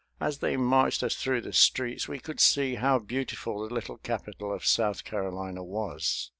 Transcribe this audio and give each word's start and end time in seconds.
As 0.19 0.39
they 0.39 0.57
marched 0.57 1.03
us 1.03 1.13
through 1.13 1.41
the 1.41 1.53
streets 1.53 2.07
we 2.07 2.17
could 2.17 2.39
see 2.39 2.73
how 2.73 2.97
beautiful 2.97 3.61
the 3.67 3.71
little 3.71 3.97
capital 3.97 4.51
of 4.51 4.65
South 4.65 5.03
Carolina 5.03 5.63
was. 5.63 6.29